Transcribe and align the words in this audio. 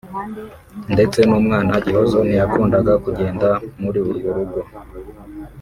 ndetse 0.93 1.19
n’umwana 1.23 1.73
(Gihozo) 1.85 2.17
ntiyakundaga 2.27 2.93
kugenda 3.05 3.49
muri 3.81 3.99
urwo 4.09 4.29
rugo 4.37 4.59